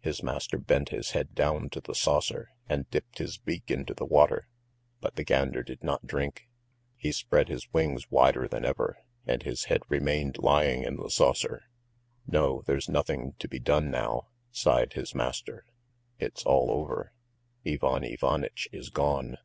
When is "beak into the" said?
3.36-4.06